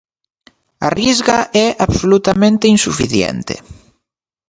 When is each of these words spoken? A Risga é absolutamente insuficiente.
A 0.87 0.89
Risga 1.01 1.37
é 1.65 1.67
absolutamente 1.85 2.65
insuficiente. 2.75 3.55